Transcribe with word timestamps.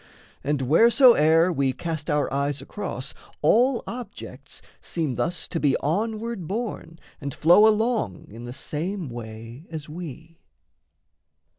And 0.43 0.61
wheresoe'er 0.63 1.53
We 1.53 1.73
cast 1.73 2.09
our 2.09 2.33
eyes 2.33 2.59
across, 2.59 3.13
all 3.43 3.83
objects 3.85 4.59
seem 4.81 5.13
Thus 5.13 5.47
to 5.49 5.59
be 5.59 5.77
onward 5.77 6.47
borne 6.47 6.97
and 7.21 7.35
flow 7.35 7.67
along 7.67 8.25
In 8.31 8.45
the 8.45 8.51
same 8.51 9.09
way 9.11 9.67
as 9.69 9.87
we. 9.87 10.39